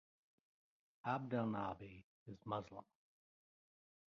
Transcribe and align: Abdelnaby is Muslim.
Abdelnaby 1.03 2.07
is 2.25 2.43
Muslim. 2.47 2.85